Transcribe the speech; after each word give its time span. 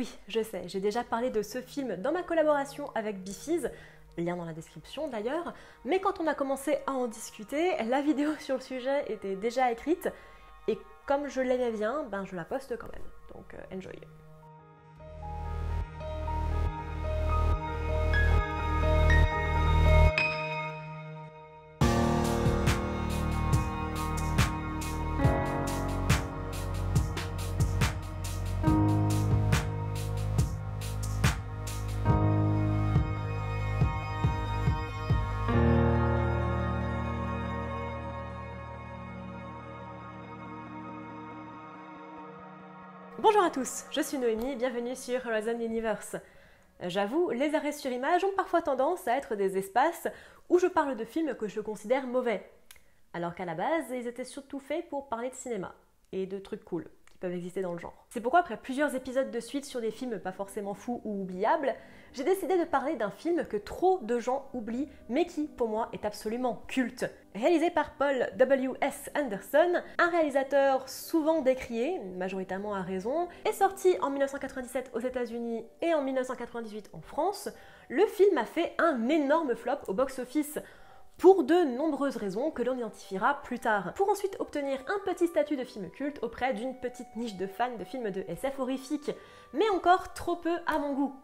Oui, 0.00 0.18
je 0.28 0.42
sais, 0.42 0.62
j'ai 0.66 0.80
déjà 0.80 1.04
parlé 1.04 1.28
de 1.28 1.42
ce 1.42 1.60
film 1.60 1.96
dans 1.96 2.10
ma 2.10 2.22
collaboration 2.22 2.90
avec 2.94 3.22
Bifiz, 3.22 3.70
lien 4.16 4.34
dans 4.34 4.46
la 4.46 4.54
description 4.54 5.08
d'ailleurs, 5.08 5.52
mais 5.84 6.00
quand 6.00 6.20
on 6.20 6.26
a 6.26 6.32
commencé 6.32 6.78
à 6.86 6.92
en 6.92 7.06
discuter, 7.06 7.76
la 7.84 8.00
vidéo 8.00 8.30
sur 8.40 8.54
le 8.54 8.62
sujet 8.62 9.04
était 9.12 9.36
déjà 9.36 9.70
écrite, 9.70 10.08
et 10.68 10.78
comme 11.04 11.28
je 11.28 11.42
l'aimais 11.42 11.72
bien, 11.72 12.04
ben 12.04 12.24
je 12.24 12.34
la 12.34 12.46
poste 12.46 12.78
quand 12.78 12.90
même. 12.90 13.02
Donc 13.34 13.52
euh, 13.52 13.76
enjoy. 13.76 13.92
Bonjour 43.40 43.52
à 43.52 43.64
tous, 43.64 43.86
je 43.90 44.02
suis 44.02 44.18
Noémie, 44.18 44.54
bienvenue 44.54 44.94
sur 44.94 45.26
Horizon 45.26 45.58
Universe. 45.58 46.16
J'avoue, 46.82 47.30
les 47.30 47.54
arrêts 47.54 47.72
sur 47.72 47.90
image 47.90 48.22
ont 48.22 48.34
parfois 48.36 48.60
tendance 48.60 49.08
à 49.08 49.16
être 49.16 49.34
des 49.34 49.56
espaces 49.56 50.08
où 50.50 50.58
je 50.58 50.66
parle 50.66 50.94
de 50.94 51.06
films 51.06 51.34
que 51.34 51.48
je 51.48 51.62
considère 51.62 52.06
mauvais, 52.06 52.52
alors 53.14 53.34
qu'à 53.34 53.46
la 53.46 53.54
base, 53.54 53.86
ils 53.92 54.06
étaient 54.06 54.26
surtout 54.26 54.58
faits 54.58 54.90
pour 54.90 55.08
parler 55.08 55.30
de 55.30 55.34
cinéma 55.34 55.74
et 56.12 56.26
de 56.26 56.38
trucs 56.38 56.66
cool 56.66 56.84
exister 57.28 57.62
dans 57.62 57.72
le 57.72 57.78
genre. 57.78 58.06
C'est 58.08 58.20
pourquoi 58.20 58.40
après 58.40 58.56
plusieurs 58.56 58.94
épisodes 58.94 59.30
de 59.30 59.40
suite 59.40 59.64
sur 59.64 59.80
des 59.80 59.90
films 59.90 60.18
pas 60.18 60.32
forcément 60.32 60.74
fous 60.74 61.00
ou 61.04 61.22
oubliables, 61.22 61.74
j'ai 62.12 62.24
décidé 62.24 62.58
de 62.58 62.64
parler 62.64 62.96
d'un 62.96 63.10
film 63.10 63.44
que 63.44 63.56
trop 63.56 64.00
de 64.02 64.18
gens 64.18 64.48
oublient, 64.52 64.88
mais 65.08 65.26
qui 65.26 65.46
pour 65.46 65.68
moi 65.68 65.88
est 65.92 66.04
absolument 66.04 66.62
culte. 66.66 67.06
Réalisé 67.34 67.70
par 67.70 67.92
Paul 67.94 68.28
W.S. 68.36 69.10
Anderson, 69.16 69.80
un 69.98 70.10
réalisateur 70.10 70.88
souvent 70.88 71.42
décrié, 71.42 72.00
majoritairement 72.16 72.74
à 72.74 72.82
raison, 72.82 73.28
est 73.44 73.52
sorti 73.52 73.96
en 74.00 74.10
1997 74.10 74.90
aux 74.94 75.00
États-Unis 75.00 75.64
et 75.82 75.94
en 75.94 76.02
1998 76.02 76.90
en 76.92 77.00
France, 77.00 77.48
le 77.88 78.06
film 78.06 78.38
a 78.38 78.44
fait 78.44 78.72
un 78.78 79.08
énorme 79.08 79.54
flop 79.54 79.78
au 79.86 79.94
box-office 79.94 80.58
pour 81.20 81.44
de 81.44 81.76
nombreuses 81.76 82.16
raisons 82.16 82.50
que 82.50 82.62
l'on 82.62 82.78
identifiera 82.78 83.42
plus 83.42 83.58
tard, 83.58 83.92
pour 83.92 84.08
ensuite 84.08 84.36
obtenir 84.38 84.78
un 84.88 84.98
petit 85.04 85.26
statut 85.26 85.58
de 85.58 85.64
film 85.64 85.90
culte 85.90 86.18
auprès 86.22 86.54
d'une 86.54 86.74
petite 86.74 87.14
niche 87.14 87.36
de 87.36 87.46
fans 87.46 87.76
de 87.76 87.84
films 87.84 88.10
de 88.10 88.24
SF 88.26 88.58
horrifiques, 88.58 89.10
mais 89.52 89.68
encore 89.68 90.14
trop 90.14 90.36
peu 90.36 90.56
à 90.66 90.78
mon 90.78 90.94
goût. 90.94 91.14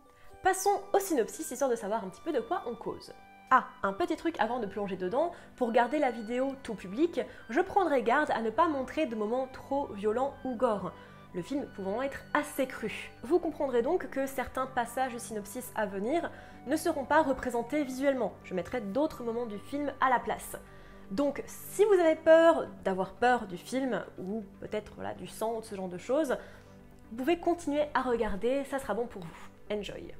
Passons 0.42 0.82
au 0.92 0.98
synopsis 0.98 1.50
histoire 1.50 1.70
de 1.70 1.76
savoir 1.76 2.04
un 2.04 2.10
petit 2.10 2.20
peu 2.20 2.30
de 2.30 2.40
quoi 2.40 2.62
on 2.66 2.74
cause. 2.74 3.14
Ah, 3.50 3.68
un 3.82 3.94
petit 3.94 4.16
truc 4.16 4.36
avant 4.38 4.58
de 4.58 4.66
plonger 4.66 4.96
dedans, 4.96 5.32
pour 5.56 5.72
garder 5.72 5.98
la 5.98 6.10
vidéo 6.10 6.52
tout 6.62 6.74
public, 6.74 7.22
je 7.48 7.60
prendrai 7.62 8.02
garde 8.02 8.30
à 8.32 8.42
ne 8.42 8.50
pas 8.50 8.68
montrer 8.68 9.06
de 9.06 9.16
moments 9.16 9.48
trop 9.50 9.86
violents 9.94 10.34
ou 10.44 10.56
gore 10.56 10.92
le 11.36 11.42
film 11.42 11.66
pouvant 11.66 12.00
être 12.00 12.24
assez 12.32 12.66
cru. 12.66 13.10
Vous 13.22 13.38
comprendrez 13.38 13.82
donc 13.82 14.08
que 14.08 14.26
certains 14.26 14.66
passages 14.66 15.16
synopsis 15.18 15.70
à 15.76 15.84
venir 15.84 16.30
ne 16.66 16.76
seront 16.76 17.04
pas 17.04 17.22
représentés 17.22 17.84
visuellement. 17.84 18.32
Je 18.42 18.54
mettrai 18.54 18.80
d'autres 18.80 19.22
moments 19.22 19.44
du 19.44 19.58
film 19.58 19.92
à 20.00 20.08
la 20.08 20.18
place. 20.18 20.56
Donc 21.10 21.42
si 21.46 21.84
vous 21.84 21.92
avez 21.92 22.16
peur 22.16 22.66
d'avoir 22.84 23.12
peur 23.12 23.46
du 23.46 23.58
film, 23.58 24.02
ou 24.18 24.42
peut-être 24.60 24.94
voilà, 24.96 25.12
du 25.14 25.26
sang 25.26 25.58
ou 25.58 25.62
ce 25.62 25.74
genre 25.74 25.88
de 25.88 25.98
choses, 25.98 26.36
vous 27.10 27.18
pouvez 27.18 27.38
continuer 27.38 27.84
à 27.92 28.00
regarder, 28.00 28.64
ça 28.64 28.78
sera 28.78 28.94
bon 28.94 29.06
pour 29.06 29.22
vous. 29.22 29.76
Enjoy 29.76 30.14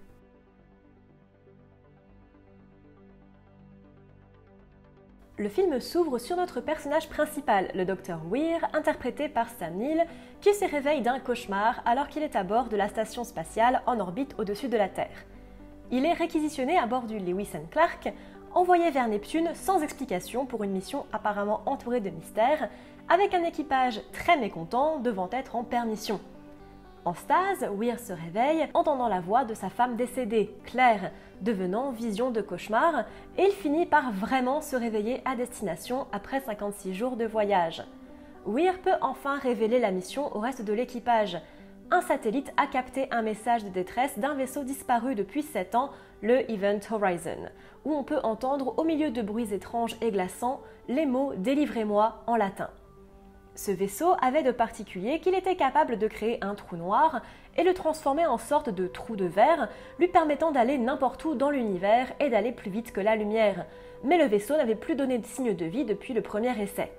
Le 5.39 5.51
film 5.51 5.81
s'ouvre 5.81 6.17
sur 6.17 6.35
notre 6.35 6.63
personnage 6.63 7.11
principal, 7.11 7.71
le 7.75 7.85
docteur 7.85 8.21
Weir, 8.31 8.67
interprété 8.73 9.29
par 9.29 9.51
Sam 9.51 9.75
Neill, 9.75 10.07
qui 10.41 10.55
se 10.55 10.65
réveille 10.65 11.03
d'un 11.03 11.19
cauchemar 11.19 11.83
alors 11.85 12.09
qu'il 12.09 12.23
est 12.23 12.37
à 12.37 12.43
bord 12.43 12.71
de 12.71 12.77
la 12.77 12.89
station 12.89 13.23
spatiale 13.23 13.83
en 13.85 14.01
orbite 14.01 14.35
au-dessus 14.39 14.69
de 14.69 14.79
la 14.79 14.89
Terre. 14.89 15.27
Il 15.91 16.07
est 16.07 16.15
réquisitionné 16.15 16.79
à 16.79 16.87
bord 16.87 17.03
du 17.03 17.19
Lewis 17.19 17.51
Clark, 17.71 18.15
envoyé 18.55 18.91
vers 18.91 19.09
Neptune 19.09 19.51
sans 19.53 19.83
explication 19.83 20.47
pour 20.47 20.65
une 20.65 20.73
mission 20.73 21.05
apparemment 21.13 21.61
entourée 21.67 22.01
de 22.01 22.09
mystères, 22.09 22.71
avec 23.11 23.35
un 23.35 23.45
équipage 23.45 24.01
très 24.15 24.39
mécontent 24.39 25.01
devant 25.01 25.29
être 25.33 25.55
en 25.55 25.65
permission. 25.65 26.19
En 27.07 27.15
stase, 27.15 27.71
Weir 27.79 28.01
se 28.01 28.13
réveille, 28.13 28.67
entendant 28.75 29.07
la 29.07 29.21
voix 29.21 29.45
de 29.45 29.55
sa 29.55 29.71
femme 29.71 29.95
décédée, 29.95 30.53
Claire, 30.65 31.13
devenant 31.41 31.93
vision 31.93 32.33
de 32.33 32.41
cauchemar, 32.41 33.05
et 33.39 33.45
il 33.45 33.53
finit 33.53 33.87
par 33.87 34.11
vraiment 34.11 34.61
se 34.61 34.75
réveiller 34.75 35.23
à 35.25 35.37
destination 35.37 36.09
après 36.11 36.41
56 36.41 36.95
jours 36.95 37.17
de 37.17 37.25
voyage. 37.25 37.85
Weir 38.45 38.81
peut 38.81 38.99
enfin 39.03 39.39
révéler 39.39 39.79
la 39.79 39.93
mission 39.93 40.37
au 40.37 40.41
reste 40.41 40.63
de 40.63 40.73
l'équipage. 40.73 41.39
Un 41.93 42.01
satellite 42.01 42.53
a 42.57 42.67
capté 42.67 43.07
un 43.13 43.23
message 43.23 43.63
de 43.63 43.71
détresse 43.71 44.19
d'un 44.19 44.35
vaisseau 44.35 44.65
disparu 44.65 45.15
depuis 45.15 45.43
7 45.43 45.77
ans, 45.77 45.91
le 46.23 46.51
Event 46.51 46.81
Horizon, 46.91 47.51
où 47.85 47.95
on 47.95 48.03
peut 48.03 48.19
entendre 48.25 48.77
au 48.79 48.83
milieu 48.83 49.13
de 49.13 49.23
bruits 49.23 49.55
étranges 49.55 49.97
et 50.01 50.11
glaçants 50.11 50.61
les 50.89 51.07
mots 51.07 51.35
Délivrez-moi 51.37 52.25
en 52.27 52.35
latin. 52.35 52.71
Ce 53.57 53.71
vaisseau 53.71 54.15
avait 54.21 54.43
de 54.43 54.51
particulier 54.51 55.19
qu'il 55.19 55.35
était 55.35 55.57
capable 55.57 55.99
de 55.99 56.09
créer 56.09 56.39
un 56.45 56.55
trou 56.55 56.77
noir 56.77 57.23
et 57.57 57.65
le 57.65 57.73
transformer 57.73 58.27
en 58.27 58.37
sorte 58.37 58.69
de 58.69 58.87
trou 58.87 59.17
de 59.17 59.25
verre, 59.25 59.71
lui 59.99 60.09
permettant 60.09 60.53
d'aller 60.53 60.77
n'importe 60.77 61.25
où 61.25 61.35
dans 61.35 61.49
l'univers 61.49 62.13
et 62.21 62.29
d'aller 62.29 62.53
plus 62.53 62.71
vite 62.71 62.93
que 62.93 63.01
la 63.01 63.17
lumière. 63.17 63.65
Mais 64.05 64.19
le 64.19 64.27
vaisseau 64.27 64.59
n'avait 64.59 64.75
plus 64.75 64.95
donné 64.95 65.17
de 65.17 65.25
signe 65.25 65.57
de 65.57 65.65
vie 65.65 65.87
depuis 65.87 66.13
le 66.13 66.21
premier 66.21 66.51
essai. 66.61 66.93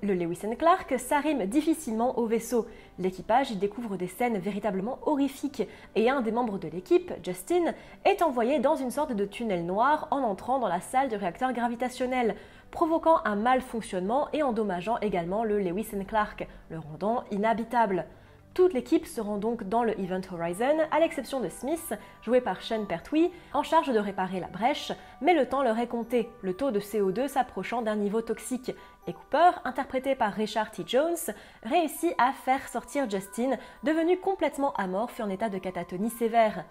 Le 0.00 0.14
Lewis 0.14 0.38
Clark 0.56 0.94
s'arrime 0.96 1.46
difficilement 1.46 2.16
au 2.20 2.26
vaisseau. 2.26 2.68
L'équipage 3.00 3.56
découvre 3.56 3.96
des 3.96 4.06
scènes 4.06 4.38
véritablement 4.38 5.00
horrifiques 5.04 5.64
et 5.96 6.08
un 6.08 6.20
des 6.20 6.30
membres 6.30 6.58
de 6.58 6.68
l'équipe, 6.68 7.12
Justin, 7.24 7.74
est 8.04 8.22
envoyé 8.22 8.60
dans 8.60 8.76
une 8.76 8.92
sorte 8.92 9.12
de 9.12 9.24
tunnel 9.24 9.66
noir 9.66 10.06
en 10.12 10.18
entrant 10.18 10.60
dans 10.60 10.68
la 10.68 10.80
salle 10.80 11.08
du 11.08 11.16
réacteur 11.16 11.52
gravitationnel, 11.52 12.36
provoquant 12.70 13.20
un 13.24 13.36
malfonctionnement 13.36 14.28
et 14.32 14.42
endommageant 14.42 14.98
également 14.98 15.44
le 15.44 15.58
Lewis 15.58 15.88
Clark, 16.06 16.46
le 16.70 16.78
rendant 16.78 17.24
inhabitable. 17.30 18.06
Toute 18.54 18.72
l'équipe 18.72 19.06
se 19.06 19.20
rend 19.20 19.38
donc 19.38 19.68
dans 19.68 19.84
le 19.84 19.98
Event 20.00 20.20
Horizon, 20.32 20.78
à 20.90 20.98
l'exception 20.98 21.40
de 21.40 21.48
Smith, 21.48 21.94
joué 22.22 22.40
par 22.40 22.60
Sean 22.60 22.86
Pertwee, 22.86 23.30
en 23.54 23.62
charge 23.62 23.92
de 23.92 23.98
réparer 23.98 24.40
la 24.40 24.48
brèche, 24.48 24.90
mais 25.20 25.32
le 25.32 25.46
temps 25.46 25.62
leur 25.62 25.78
est 25.78 25.86
compté, 25.86 26.28
le 26.42 26.54
taux 26.54 26.72
de 26.72 26.80
CO2 26.80 27.28
s'approchant 27.28 27.82
d'un 27.82 27.94
niveau 27.94 28.20
toxique, 28.20 28.72
et 29.06 29.12
Cooper, 29.12 29.50
interprété 29.64 30.16
par 30.16 30.32
Richard 30.32 30.72
T. 30.72 30.82
Jones, 30.84 31.16
réussit 31.62 32.14
à 32.18 32.32
faire 32.32 32.66
sortir 32.68 33.08
Justin, 33.08 33.58
devenu 33.84 34.18
complètement 34.18 34.72
amorphe 34.72 35.20
en 35.20 35.28
état 35.28 35.48
de 35.48 35.58
catatonie 35.58 36.10
sévère. 36.10 36.64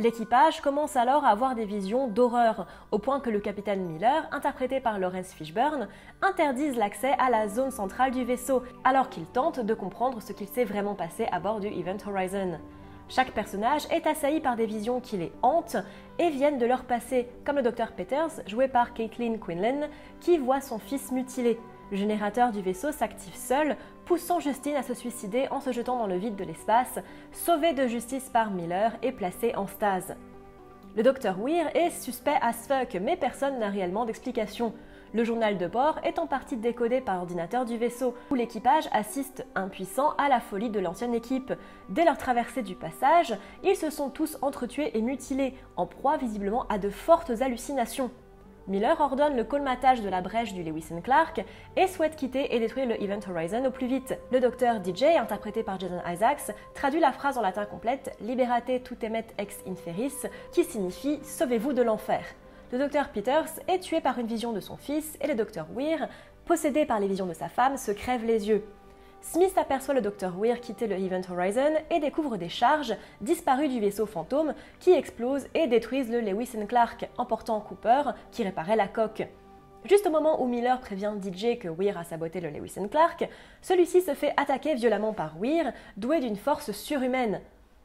L'équipage 0.00 0.62
commence 0.62 0.96
alors 0.96 1.26
à 1.26 1.28
avoir 1.28 1.54
des 1.54 1.66
visions 1.66 2.08
d'horreur, 2.08 2.66
au 2.90 2.98
point 2.98 3.20
que 3.20 3.28
le 3.28 3.38
capitaine 3.38 3.84
Miller, 3.86 4.26
interprété 4.32 4.80
par 4.80 4.98
Lawrence 4.98 5.34
Fishburne, 5.34 5.88
interdise 6.22 6.74
l'accès 6.78 7.12
à 7.18 7.28
la 7.28 7.48
zone 7.48 7.70
centrale 7.70 8.10
du 8.10 8.24
vaisseau, 8.24 8.62
alors 8.82 9.10
qu'il 9.10 9.26
tente 9.26 9.60
de 9.60 9.74
comprendre 9.74 10.22
ce 10.22 10.32
qu'il 10.32 10.48
s'est 10.48 10.64
vraiment 10.64 10.94
passé 10.94 11.26
à 11.30 11.38
bord 11.38 11.60
du 11.60 11.66
Event 11.66 11.98
Horizon. 12.06 12.58
Chaque 13.10 13.32
personnage 13.32 13.82
est 13.90 14.06
assailli 14.06 14.40
par 14.40 14.56
des 14.56 14.64
visions 14.64 15.00
qui 15.00 15.18
les 15.18 15.32
hantent 15.42 15.76
et 16.18 16.30
viennent 16.30 16.58
de 16.58 16.64
leur 16.64 16.84
passé, 16.84 17.28
comme 17.44 17.56
le 17.56 17.62
docteur 17.62 17.92
Peters, 17.92 18.40
joué 18.46 18.68
par 18.68 18.94
Caitlin 18.94 19.36
Quinlan, 19.36 19.88
qui 20.20 20.38
voit 20.38 20.62
son 20.62 20.78
fils 20.78 21.12
mutilé. 21.12 21.60
Le 21.90 21.96
générateur 21.96 22.52
du 22.52 22.60
vaisseau 22.62 22.92
s'active 22.92 23.34
seul, 23.34 23.76
poussant 24.04 24.38
Justine 24.38 24.76
à 24.76 24.82
se 24.82 24.94
suicider 24.94 25.48
en 25.50 25.60
se 25.60 25.72
jetant 25.72 25.98
dans 25.98 26.06
le 26.06 26.16
vide 26.16 26.36
de 26.36 26.44
l'espace, 26.44 27.00
sauvé 27.32 27.72
de 27.72 27.88
justice 27.88 28.28
par 28.28 28.52
Miller 28.52 28.92
et 29.02 29.10
placé 29.10 29.54
en 29.56 29.66
stase. 29.66 30.14
Le 30.96 31.02
docteur 31.02 31.36
Weir 31.38 31.70
est 31.74 31.90
suspect 31.90 32.38
as 32.42 32.52
fuck, 32.52 32.96
mais 33.00 33.16
personne 33.16 33.58
n'a 33.58 33.68
réellement 33.68 34.04
d'explication. 34.04 34.72
Le 35.12 35.24
journal 35.24 35.58
de 35.58 35.66
bord 35.66 35.98
est 36.04 36.20
en 36.20 36.28
partie 36.28 36.56
décodé 36.56 37.00
par 37.00 37.16
l'ordinateur 37.16 37.64
du 37.64 37.76
vaisseau, 37.76 38.14
où 38.30 38.36
l'équipage 38.36 38.88
assiste 38.92 39.44
impuissant 39.56 40.14
à 40.18 40.28
la 40.28 40.38
folie 40.38 40.70
de 40.70 40.78
l'ancienne 40.78 41.14
équipe. 41.14 41.52
Dès 41.88 42.04
leur 42.04 42.18
traversée 42.18 42.62
du 42.62 42.76
passage, 42.76 43.36
ils 43.64 43.74
se 43.74 43.90
sont 43.90 44.10
tous 44.10 44.38
entretués 44.42 44.96
et 44.96 45.02
mutilés, 45.02 45.54
en 45.76 45.86
proie 45.86 46.16
visiblement 46.16 46.66
à 46.68 46.78
de 46.78 46.90
fortes 46.90 47.32
hallucinations. 47.40 48.10
Miller 48.68 49.00
ordonne 49.00 49.36
le 49.36 49.44
colmatage 49.44 50.02
de 50.02 50.08
la 50.08 50.20
brèche 50.20 50.52
du 50.52 50.62
Lewis 50.62 50.86
Clark 51.02 51.44
et 51.76 51.86
souhaite 51.86 52.16
quitter 52.16 52.54
et 52.54 52.60
détruire 52.60 52.86
le 52.86 53.02
Event 53.02 53.20
Horizon 53.28 53.64
au 53.64 53.70
plus 53.70 53.86
vite. 53.86 54.18
Le 54.30 54.40
docteur 54.40 54.76
DJ, 54.84 55.04
interprété 55.18 55.62
par 55.62 55.78
Jason 55.80 56.00
Isaacs, 56.06 56.54
traduit 56.74 57.00
la 57.00 57.12
phrase 57.12 57.38
en 57.38 57.42
latin 57.42 57.64
complète 57.64 58.16
Liberate 58.20 58.82
tutemet 58.84 59.26
ex 59.38 59.58
inferis, 59.66 60.12
qui 60.52 60.64
signifie 60.64 61.18
Sauvez-vous 61.22 61.72
de 61.72 61.82
l'enfer. 61.82 62.22
Le 62.72 62.78
docteur 62.78 63.08
Peters 63.08 63.48
est 63.66 63.80
tué 63.80 64.00
par 64.00 64.18
une 64.18 64.26
vision 64.26 64.52
de 64.52 64.60
son 64.60 64.76
fils 64.76 65.16
et 65.20 65.26
le 65.26 65.34
docteur 65.34 65.66
Weir, 65.74 66.08
possédé 66.44 66.86
par 66.86 67.00
les 67.00 67.08
visions 67.08 67.26
de 67.26 67.34
sa 67.34 67.48
femme, 67.48 67.76
se 67.76 67.90
crève 67.90 68.24
les 68.24 68.48
yeux. 68.48 68.64
Smith 69.22 69.56
aperçoit 69.58 69.94
le 69.94 70.00
Dr 70.00 70.32
Weir 70.38 70.60
quitter 70.60 70.86
le 70.86 70.96
Event 70.96 71.20
Horizon 71.30 71.74
et 71.90 72.00
découvre 72.00 72.38
des 72.38 72.48
charges 72.48 72.94
disparues 73.20 73.68
du 73.68 73.78
vaisseau 73.78 74.06
fantôme 74.06 74.54
qui 74.80 74.92
explosent 74.92 75.46
et 75.54 75.66
détruisent 75.66 76.10
le 76.10 76.20
Lewis 76.20 76.52
Clark, 76.66 77.08
emportant 77.18 77.60
Cooper 77.60 78.02
qui 78.32 78.42
réparait 78.42 78.76
la 78.76 78.88
coque. 78.88 79.28
Juste 79.84 80.06
au 80.06 80.10
moment 80.10 80.42
où 80.42 80.46
Miller 80.46 80.80
prévient 80.80 81.12
DJ 81.22 81.58
que 81.58 81.68
Weir 81.68 81.98
a 81.98 82.04
saboté 82.04 82.40
le 82.40 82.50
Lewis 82.50 82.74
Clark, 82.90 83.28
celui-ci 83.60 84.00
se 84.00 84.14
fait 84.14 84.32
attaquer 84.38 84.74
violemment 84.74 85.12
par 85.12 85.36
Weir, 85.38 85.72
doué 85.96 86.20
d'une 86.20 86.36
force 86.36 86.72
surhumaine. 86.72 87.40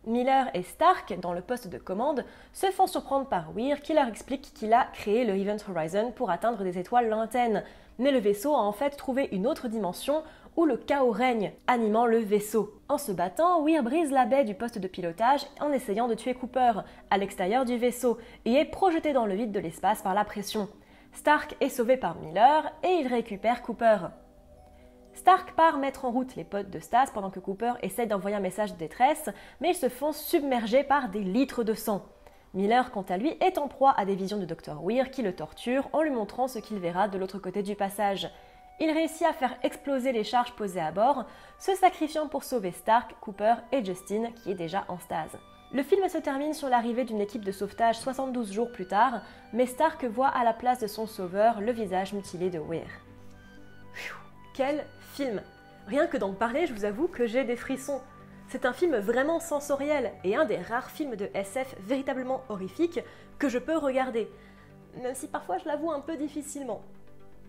Miller 0.07 0.47
et 0.53 0.61
Stark, 0.61 1.19
dans 1.19 1.33
le 1.33 1.41
poste 1.41 1.67
de 1.67 1.77
commande, 1.77 2.25
se 2.53 2.67
font 2.67 2.87
surprendre 2.87 3.27
par 3.27 3.51
Weir 3.55 3.81
qui 3.81 3.93
leur 3.93 4.07
explique 4.07 4.53
qu'il 4.53 4.73
a 4.73 4.87
créé 4.93 5.25
le 5.25 5.35
Event 5.35 5.57
Horizon 5.69 6.11
pour 6.11 6.29
atteindre 6.29 6.63
des 6.63 6.77
étoiles 6.77 7.09
lointaines. 7.09 7.63
Mais 7.97 8.11
le 8.11 8.19
vaisseau 8.19 8.53
a 8.53 8.59
en 8.59 8.71
fait 8.71 8.91
trouvé 8.91 9.29
une 9.31 9.47
autre 9.47 9.67
dimension 9.67 10.21
où 10.55 10.65
le 10.65 10.77
chaos 10.77 11.11
règne, 11.11 11.53
animant 11.67 12.05
le 12.05 12.19
vaisseau. 12.19 12.81
En 12.87 12.97
se 12.97 13.11
battant, 13.11 13.63
Weir 13.63 13.83
brise 13.83 14.11
la 14.11 14.25
baie 14.25 14.45
du 14.45 14.55
poste 14.55 14.77
de 14.77 14.87
pilotage 14.87 15.45
en 15.59 15.71
essayant 15.71 16.07
de 16.07 16.13
tuer 16.13 16.33
Cooper, 16.33 16.81
à 17.09 17.17
l'extérieur 17.17 17.65
du 17.65 17.77
vaisseau, 17.77 18.17
et 18.45 18.53
est 18.53 18.65
projeté 18.65 19.13
dans 19.13 19.25
le 19.25 19.35
vide 19.35 19.51
de 19.51 19.59
l'espace 19.59 20.01
par 20.01 20.13
la 20.13 20.25
pression. 20.25 20.69
Stark 21.13 21.55
est 21.61 21.69
sauvé 21.69 21.97
par 21.97 22.15
Miller 22.19 22.71
et 22.83 22.99
il 22.99 23.07
récupère 23.07 23.61
Cooper. 23.61 23.97
Stark 25.13 25.53
part 25.55 25.77
mettre 25.77 26.03
en 26.03 26.11
route 26.11 26.35
les 26.35 26.43
potes 26.43 26.69
de 26.69 26.79
Stas 26.79 27.09
pendant 27.13 27.29
que 27.29 27.39
Cooper 27.39 27.73
essaie 27.81 28.05
d'envoyer 28.05 28.35
un 28.35 28.41
message 28.41 28.73
de 28.73 28.77
détresse, 28.77 29.29
mais 29.61 29.69
ils 29.69 29.75
se 29.75 29.89
font 29.89 30.11
submerger 30.11 30.83
par 30.83 31.09
des 31.09 31.23
litres 31.23 31.63
de 31.63 31.73
sang. 31.73 32.05
Miller, 32.53 32.91
quant 32.91 33.05
à 33.09 33.17
lui, 33.17 33.35
est 33.41 33.57
en 33.57 33.67
proie 33.67 33.93
à 33.97 34.05
des 34.05 34.15
visions 34.15 34.37
de 34.37 34.45
Dr. 34.45 34.81
Weir 34.81 35.11
qui 35.11 35.21
le 35.21 35.35
torture 35.35 35.89
en 35.93 36.01
lui 36.01 36.11
montrant 36.11 36.47
ce 36.47 36.59
qu'il 36.59 36.79
verra 36.79 37.07
de 37.07 37.17
l'autre 37.17 37.39
côté 37.39 37.63
du 37.63 37.75
passage. 37.75 38.29
Il 38.79 38.91
réussit 38.91 39.25
à 39.25 39.33
faire 39.33 39.55
exploser 39.63 40.11
les 40.11 40.25
charges 40.25 40.51
posées 40.53 40.81
à 40.81 40.91
bord, 40.91 41.25
se 41.59 41.73
sacrifiant 41.75 42.27
pour 42.27 42.43
sauver 42.43 42.71
Stark, 42.71 43.15
Cooper 43.21 43.55
et 43.71 43.83
Justin, 43.85 44.31
qui 44.31 44.51
est 44.51 44.55
déjà 44.55 44.83
en 44.89 44.99
stase. 44.99 45.37
Le 45.71 45.81
film 45.81 46.07
se 46.09 46.17
termine 46.17 46.53
sur 46.53 46.69
l'arrivée 46.69 47.05
d'une 47.05 47.21
équipe 47.21 47.43
de 47.43 47.51
sauvetage 47.51 47.99
72 47.99 48.51
jours 48.51 48.71
plus 48.71 48.87
tard, 48.87 49.21
mais 49.53 49.65
Stark 49.65 50.03
voit 50.05 50.27
à 50.27 50.43
la 50.43 50.53
place 50.53 50.79
de 50.79 50.87
son 50.87 51.07
sauveur 51.07 51.61
le 51.61 51.71
visage 51.71 52.13
mutilé 52.13 52.49
de 52.49 52.59
Weir. 52.59 52.87
Quel 54.53 54.85
film 55.13 55.41
Rien 55.87 56.07
que 56.07 56.17
d'en 56.17 56.33
parler, 56.33 56.65
je 56.65 56.73
vous 56.73 56.85
avoue 56.85 57.07
que 57.07 57.27
j'ai 57.27 57.43
des 57.43 57.55
frissons. 57.55 58.01
C'est 58.47 58.65
un 58.65 58.73
film 58.73 58.97
vraiment 58.97 59.39
sensoriel 59.39 60.11
et 60.23 60.35
un 60.35 60.45
des 60.45 60.57
rares 60.57 60.91
films 60.91 61.15
de 61.15 61.29
SF 61.33 61.75
véritablement 61.79 62.43
horrifiques 62.49 62.99
que 63.39 63.49
je 63.49 63.59
peux 63.59 63.77
regarder, 63.77 64.29
même 65.01 65.15
si 65.15 65.27
parfois 65.27 65.57
je 65.57 65.65
l'avoue 65.65 65.91
un 65.91 65.99
peu 65.99 66.15
difficilement. 66.15 66.81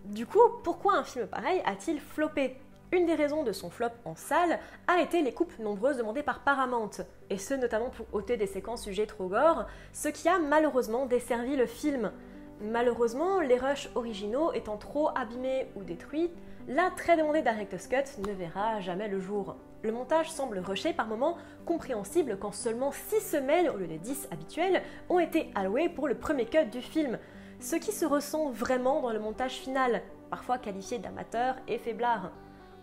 Du 0.07 0.25
coup, 0.25 0.39
pourquoi 0.63 0.95
un 0.95 1.03
film 1.03 1.27
pareil 1.27 1.61
a-t-il 1.65 1.99
floppé? 1.99 2.55
Une 2.93 3.05
des 3.05 3.15
raisons 3.15 3.43
de 3.43 3.51
son 3.51 3.69
flop 3.69 3.89
en 4.05 4.15
salle 4.15 4.57
a 4.87 5.01
été 5.01 5.21
les 5.21 5.33
coupes 5.33 5.59
nombreuses 5.59 5.97
demandées 5.97 6.23
par 6.23 6.39
Paramount, 6.39 6.91
et 7.29 7.37
ce 7.37 7.53
notamment 7.53 7.89
pour 7.89 8.05
ôter 8.13 8.37
des 8.37 8.47
séquences 8.47 8.83
sujets 8.83 9.05
trop 9.05 9.27
gore, 9.27 9.65
ce 9.91 10.07
qui 10.07 10.29
a 10.29 10.39
malheureusement 10.39 11.07
desservi 11.07 11.57
le 11.57 11.65
film. 11.65 12.13
Malheureusement, 12.61 13.41
les 13.41 13.57
rushs 13.57 13.89
originaux 13.95 14.53
étant 14.53 14.77
trop 14.77 15.09
abîmés 15.13 15.67
ou 15.75 15.83
détruits, 15.83 16.31
la 16.69 16.89
très 16.91 17.17
demandée 17.17 17.41
Director's 17.41 17.87
Cut 17.87 18.21
ne 18.25 18.31
verra 18.31 18.79
jamais 18.79 19.09
le 19.09 19.19
jour. 19.19 19.57
Le 19.83 19.91
montage 19.91 20.31
semble 20.31 20.59
rushé 20.59 20.93
par 20.93 21.07
moments 21.07 21.37
compréhensible 21.65 22.37
quand 22.39 22.53
seulement 22.53 22.93
6 22.93 23.19
semaines 23.19 23.67
au 23.67 23.75
lieu 23.75 23.87
des 23.87 23.99
10 23.99 24.29
habituelles 24.31 24.81
ont 25.09 25.19
été 25.19 25.51
allouées 25.53 25.89
pour 25.89 26.07
le 26.07 26.15
premier 26.15 26.45
cut 26.45 26.65
du 26.71 26.81
film, 26.81 27.19
ce 27.59 27.75
qui 27.75 27.91
se 27.91 28.05
ressent 28.05 28.49
vraiment 28.51 29.01
dans 29.01 29.11
le 29.11 29.19
montage 29.19 29.53
final, 29.53 30.01
parfois 30.29 30.57
qualifié 30.57 30.99
d'amateur 30.99 31.55
et 31.67 31.77
faiblard. 31.77 32.31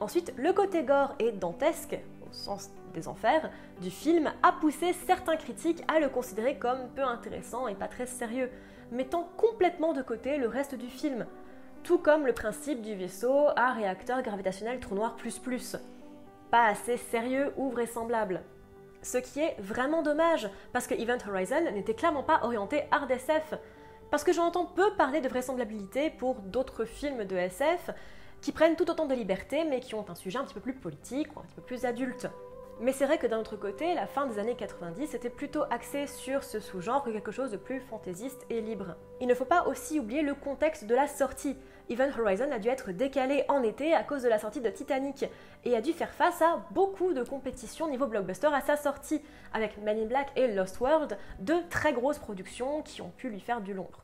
Ensuite, 0.01 0.35
le 0.37 0.53
côté 0.53 0.83
gore 0.83 1.15
et 1.19 1.33
dantesque, 1.33 1.97
au 2.29 2.33
sens 2.33 2.71
des 2.93 3.09
enfers, 3.09 3.51
du 3.81 3.91
film 3.91 4.33
a 4.43 4.53
poussé 4.53 4.93
certains 5.07 5.37
critiques 5.37 5.85
à 5.89 6.01
le 6.01 6.09
considérer 6.09 6.59
comme 6.59 6.89
peu 6.95 7.03
intéressant 7.03 7.69
et 7.69 7.75
pas 7.75 7.89
très 7.89 8.07
sérieux, 8.07 8.51
mettant 8.91 9.29
complètement 9.37 9.93
de 9.93 10.03
côté 10.03 10.37
le 10.37 10.49
reste 10.49 10.75
du 10.75 10.89
film, 10.89 11.27
tout 11.83 11.99
comme 11.99 12.27
le 12.27 12.33
principe 12.33 12.83
du 12.83 12.95
vaisseau 12.95 13.49
à 13.57 13.73
réacteur 13.73 14.23
gravitationnel 14.23 14.81
trou 14.81 14.95
noir. 14.95 15.17
Pas 16.51 16.67
assez 16.67 16.97
sérieux 16.97 17.53
ou 17.57 17.71
vraisemblable. 17.71 18.43
Ce 19.03 19.19
qui 19.19 19.41
est 19.41 19.57
vraiment 19.59 20.03
dommage, 20.03 20.49
parce 20.73 20.87
que 20.87 20.95
Event 20.95 21.19
Horizon 21.29 21.71
n'était 21.73 21.95
clairement 21.95 22.23
pas 22.23 22.41
orienté 22.43 22.85
hard. 22.91 23.13
Parce 24.15 24.23
que 24.23 24.33
j'entends 24.33 24.65
peu 24.65 24.93
parler 24.93 25.21
de 25.21 25.29
vraisemblabilité 25.29 26.09
pour 26.09 26.37
d'autres 26.37 26.85
films 26.85 27.25
de 27.25 27.35
SF, 27.35 27.91
qui 28.43 28.53
prennent 28.53 28.77
tout 28.77 28.89
autant 28.89 29.07
de 29.07 29.15
liberté, 29.17 29.65
mais 29.65 29.81
qui 29.81 29.97
ont 29.97 30.09
un 30.09 30.15
sujet 30.15 30.39
un 30.39 30.45
petit 30.45 30.55
peu 30.55 30.61
plus 30.61 30.73
politique 30.73 31.35
ou 31.35 31.41
un 31.41 31.43
petit 31.43 31.57
peu 31.57 31.63
plus 31.63 31.85
adulte. 31.85 32.29
Mais 32.81 32.93
c'est 32.93 33.07
vrai 33.07 33.19
que 33.19 33.27
d'un 33.27 33.39
autre 33.39 33.57
côté, 33.57 33.95
la 33.95 34.07
fin 34.07 34.27
des 34.27 34.39
années 34.39 34.57
90 34.57 35.15
était 35.15 35.31
plutôt 35.31 35.63
axée 35.71 36.07
sur 36.09 36.43
ce 36.43 36.59
sous-genre 36.59 37.05
que 37.05 37.11
quelque 37.11 37.31
chose 37.31 37.53
de 37.53 37.57
plus 37.57 37.81
fantaisiste 37.81 38.45
et 38.51 38.61
libre. 38.61 38.97
Il 39.21 39.29
ne 39.29 39.35
faut 39.35 39.45
pas 39.45 39.67
aussi 39.67 40.01
oublier 40.01 40.23
le 40.23 40.35
contexte 40.35 40.85
de 40.85 40.95
la 40.95 41.07
sortie. 41.07 41.57
Event 41.89 42.11
Horizon 42.19 42.51
a 42.51 42.59
dû 42.59 42.69
être 42.69 42.91
décalé 42.91 43.45
en 43.49 43.63
été 43.63 43.95
à 43.95 44.03
cause 44.03 44.23
de 44.23 44.29
la 44.29 44.39
sortie 44.39 44.61
de 44.61 44.71
Titanic 44.71 45.25
et 45.65 45.77
a 45.77 45.81
dû 45.81 45.93
faire 45.93 46.13
face 46.13 46.43
à 46.43 46.65
beaucoup 46.73 47.13
de 47.13 47.23
compétitions 47.23 47.89
niveau 47.89 48.07
blockbuster 48.07 48.51
à 48.53 48.61
sa 48.61 48.77
sortie, 48.77 49.23
avec 49.53 49.79
Men 49.79 49.99
in 49.99 50.07
Black 50.07 50.33
et 50.35 50.49
Lost 50.49 50.81
World, 50.81 51.17
deux 51.39 51.63
très 51.69 51.93
grosses 51.93 52.19
productions 52.19 52.83
qui 52.83 53.03
ont 53.03 53.11
pu 53.11 53.29
lui 53.29 53.41
faire 53.41 53.61
du 53.61 53.73
l'ombre. 53.73 54.04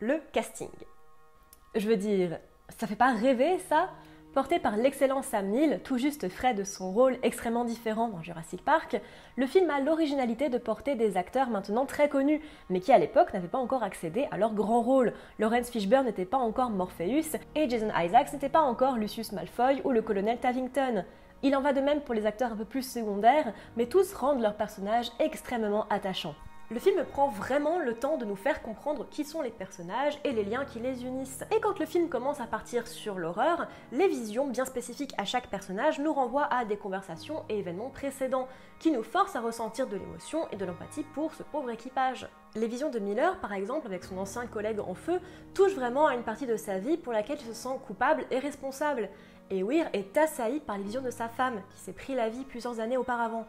Le 0.00 0.20
casting. 0.32 0.70
Je 1.74 1.88
veux 1.88 1.96
dire, 1.96 2.38
ça 2.68 2.86
fait 2.86 2.96
pas 2.96 3.12
rêver 3.12 3.58
ça? 3.68 3.90
Porté 4.32 4.60
par 4.60 4.76
l'excellent 4.76 5.22
Sam 5.22 5.48
Neill, 5.48 5.80
tout 5.82 5.98
juste 5.98 6.28
frais 6.28 6.54
de 6.54 6.62
son 6.62 6.92
rôle 6.92 7.18
extrêmement 7.24 7.64
différent 7.64 8.08
dans 8.08 8.22
Jurassic 8.22 8.64
Park, 8.64 9.00
le 9.36 9.46
film 9.46 9.68
a 9.70 9.80
l'originalité 9.80 10.48
de 10.48 10.56
porter 10.56 10.94
des 10.94 11.16
acteurs 11.16 11.50
maintenant 11.50 11.84
très 11.84 12.08
connus, 12.08 12.40
mais 12.68 12.78
qui 12.78 12.92
à 12.92 12.98
l'époque 12.98 13.34
n'avaient 13.34 13.48
pas 13.48 13.58
encore 13.58 13.82
accédé 13.82 14.28
à 14.30 14.38
leur 14.38 14.54
grand 14.54 14.82
rôle. 14.82 15.14
Lawrence 15.40 15.68
Fishburne 15.70 16.06
n'était 16.06 16.26
pas 16.26 16.38
encore 16.38 16.70
Morpheus, 16.70 17.36
et 17.56 17.68
Jason 17.68 17.90
Isaacs 17.92 18.32
n'était 18.32 18.48
pas 18.48 18.60
encore 18.60 18.98
Lucius 18.98 19.32
Malfoy 19.32 19.82
ou 19.84 19.90
le 19.90 20.00
colonel 20.00 20.38
Tavington. 20.38 21.04
Il 21.42 21.56
en 21.56 21.60
va 21.60 21.72
de 21.72 21.80
même 21.80 22.02
pour 22.02 22.14
les 22.14 22.26
acteurs 22.26 22.52
un 22.52 22.56
peu 22.56 22.64
plus 22.64 22.88
secondaires, 22.88 23.52
mais 23.76 23.86
tous 23.86 24.14
rendent 24.14 24.42
leurs 24.42 24.56
personnages 24.56 25.10
extrêmement 25.18 25.88
attachants. 25.88 26.36
Le 26.72 26.78
film 26.78 27.04
prend 27.04 27.26
vraiment 27.26 27.80
le 27.80 27.94
temps 27.94 28.16
de 28.16 28.24
nous 28.24 28.36
faire 28.36 28.62
comprendre 28.62 29.04
qui 29.10 29.24
sont 29.24 29.42
les 29.42 29.50
personnages 29.50 30.20
et 30.22 30.30
les 30.30 30.44
liens 30.44 30.64
qui 30.64 30.78
les 30.78 31.02
unissent. 31.02 31.42
Et 31.50 31.58
quand 31.58 31.80
le 31.80 31.84
film 31.84 32.08
commence 32.08 32.40
à 32.40 32.46
partir 32.46 32.86
sur 32.86 33.18
l'horreur, 33.18 33.66
les 33.90 34.06
visions 34.06 34.46
bien 34.46 34.64
spécifiques 34.64 35.12
à 35.18 35.24
chaque 35.24 35.48
personnage 35.48 35.98
nous 35.98 36.12
renvoient 36.12 36.44
à 36.44 36.64
des 36.64 36.76
conversations 36.76 37.42
et 37.48 37.58
événements 37.58 37.90
précédents, 37.90 38.46
qui 38.78 38.92
nous 38.92 39.02
forcent 39.02 39.34
à 39.34 39.40
ressentir 39.40 39.88
de 39.88 39.96
l'émotion 39.96 40.46
et 40.52 40.56
de 40.56 40.64
l'empathie 40.64 41.02
pour 41.12 41.34
ce 41.34 41.42
pauvre 41.42 41.70
équipage. 41.70 42.28
Les 42.54 42.68
visions 42.68 42.90
de 42.90 43.00
Miller, 43.00 43.40
par 43.40 43.52
exemple, 43.52 43.88
avec 43.88 44.04
son 44.04 44.18
ancien 44.18 44.46
collègue 44.46 44.78
en 44.78 44.94
feu, 44.94 45.18
touchent 45.54 45.74
vraiment 45.74 46.06
à 46.06 46.14
une 46.14 46.22
partie 46.22 46.46
de 46.46 46.56
sa 46.56 46.78
vie 46.78 46.96
pour 46.96 47.12
laquelle 47.12 47.38
il 47.40 47.46
se 47.48 47.52
sent 47.52 47.80
coupable 47.84 48.26
et 48.30 48.38
responsable. 48.38 49.08
Et 49.50 49.64
Weir 49.64 49.90
est 49.92 50.16
assailli 50.16 50.60
par 50.60 50.78
les 50.78 50.84
visions 50.84 51.02
de 51.02 51.10
sa 51.10 51.28
femme, 51.28 51.62
qui 51.74 51.80
s'est 51.80 51.92
pris 51.92 52.14
la 52.14 52.28
vie 52.28 52.44
plusieurs 52.44 52.78
années 52.78 52.96
auparavant. 52.96 53.44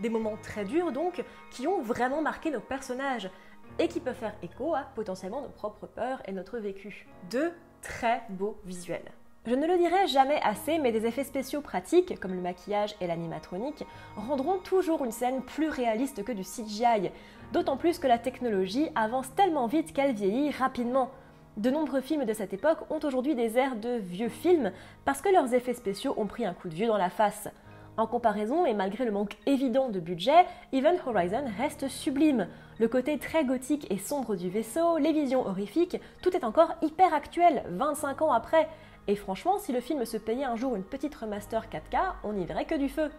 Des 0.00 0.08
moments 0.08 0.36
très 0.42 0.64
durs 0.64 0.92
donc, 0.92 1.24
qui 1.50 1.66
ont 1.66 1.80
vraiment 1.80 2.22
marqué 2.22 2.50
nos 2.50 2.60
personnages 2.60 3.30
et 3.78 3.88
qui 3.88 4.00
peuvent 4.00 4.14
faire 4.14 4.36
écho 4.42 4.74
à 4.74 4.82
potentiellement 4.94 5.42
nos 5.42 5.48
propres 5.48 5.86
peurs 5.86 6.22
et 6.26 6.32
notre 6.32 6.58
vécu. 6.58 7.06
Deux 7.30 7.52
très 7.82 8.22
beaux 8.30 8.58
visuels. 8.64 9.12
Je 9.46 9.54
ne 9.54 9.66
le 9.66 9.78
dirai 9.78 10.08
jamais 10.08 10.40
assez, 10.42 10.78
mais 10.78 10.90
des 10.90 11.06
effets 11.06 11.22
spéciaux 11.22 11.60
pratiques, 11.60 12.18
comme 12.18 12.34
le 12.34 12.40
maquillage 12.40 12.96
et 13.00 13.06
l'animatronique, 13.06 13.84
rendront 14.16 14.58
toujours 14.58 15.04
une 15.04 15.12
scène 15.12 15.40
plus 15.42 15.68
réaliste 15.68 16.24
que 16.24 16.32
du 16.32 16.42
CGI, 16.42 17.12
d'autant 17.52 17.76
plus 17.76 18.00
que 18.00 18.08
la 18.08 18.18
technologie 18.18 18.88
avance 18.96 19.32
tellement 19.36 19.68
vite 19.68 19.92
qu'elle 19.92 20.14
vieillit 20.14 20.50
rapidement. 20.50 21.10
De 21.56 21.70
nombreux 21.70 22.00
films 22.00 22.24
de 22.24 22.32
cette 22.32 22.54
époque 22.54 22.90
ont 22.90 22.98
aujourd'hui 23.04 23.36
des 23.36 23.56
airs 23.56 23.76
de 23.76 23.96
vieux 23.98 24.28
films 24.28 24.72
parce 25.04 25.22
que 25.22 25.28
leurs 25.28 25.54
effets 25.54 25.74
spéciaux 25.74 26.14
ont 26.16 26.26
pris 26.26 26.44
un 26.44 26.52
coup 26.52 26.68
de 26.68 26.74
vieux 26.74 26.88
dans 26.88 26.98
la 26.98 27.08
face. 27.08 27.48
En 27.96 28.06
comparaison, 28.06 28.66
et 28.66 28.74
malgré 28.74 29.06
le 29.06 29.10
manque 29.10 29.38
évident 29.46 29.88
de 29.88 30.00
budget, 30.00 30.44
Event 30.72 30.96
Horizon 31.06 31.44
reste 31.58 31.88
sublime. 31.88 32.46
Le 32.78 32.88
côté 32.88 33.18
très 33.18 33.44
gothique 33.46 33.90
et 33.90 33.96
sombre 33.96 34.36
du 34.36 34.50
vaisseau, 34.50 34.98
les 34.98 35.12
visions 35.12 35.46
horrifiques, 35.46 35.98
tout 36.20 36.36
est 36.36 36.44
encore 36.44 36.74
hyper 36.82 37.14
actuel, 37.14 37.64
25 37.70 38.20
ans 38.20 38.32
après. 38.32 38.68
Et 39.08 39.16
franchement, 39.16 39.58
si 39.58 39.72
le 39.72 39.80
film 39.80 40.04
se 40.04 40.18
payait 40.18 40.44
un 40.44 40.56
jour 40.56 40.76
une 40.76 40.82
petite 40.82 41.14
remaster 41.14 41.64
4K, 41.70 42.12
on 42.22 42.34
n'y 42.34 42.44
verrait 42.44 42.66
que 42.66 42.74
du 42.74 42.90
feu. 42.90 43.10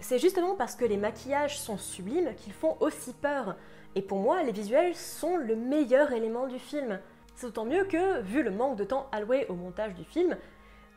C'est 0.00 0.18
justement 0.18 0.56
parce 0.56 0.76
que 0.76 0.84
les 0.84 0.98
maquillages 0.98 1.58
sont 1.58 1.78
sublimes 1.78 2.34
qu'ils 2.36 2.52
font 2.52 2.76
aussi 2.80 3.14
peur. 3.14 3.56
Et 3.94 4.02
pour 4.02 4.18
moi, 4.18 4.42
les 4.42 4.52
visuels 4.52 4.94
sont 4.94 5.38
le 5.38 5.56
meilleur 5.56 6.12
élément 6.12 6.46
du 6.48 6.58
film. 6.58 7.00
C'est 7.34 7.46
d'autant 7.46 7.64
mieux 7.64 7.84
que, 7.84 8.20
vu 8.20 8.42
le 8.42 8.50
manque 8.50 8.76
de 8.76 8.84
temps 8.84 9.06
alloué 9.10 9.46
au 9.48 9.54
montage 9.54 9.94
du 9.94 10.04
film, 10.04 10.36